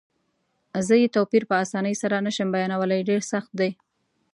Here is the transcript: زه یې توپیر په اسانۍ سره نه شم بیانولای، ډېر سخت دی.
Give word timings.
زه 0.87 0.93
یې 1.01 1.07
توپیر 1.15 1.43
په 1.49 1.55
اسانۍ 1.63 1.95
سره 2.01 2.15
نه 2.25 2.31
شم 2.35 2.49
بیانولای، 2.55 3.07
ډېر 3.09 3.21
سخت 3.31 3.51
دی. 3.59 3.71